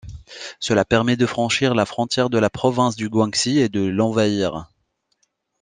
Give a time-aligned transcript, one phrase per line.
[0.59, 4.67] Cela permet de franchir la frontière de la province du Guangxi et de l'envahir.